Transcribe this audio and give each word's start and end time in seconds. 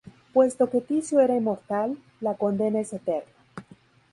Puesto 0.33 0.67
que 0.67 0.81
Ticio 0.81 1.19
era 1.19 1.35
inmortal, 1.35 1.95
la 2.21 2.33
condena 2.33 2.79
es 2.79 2.91
eterna. 2.91 3.31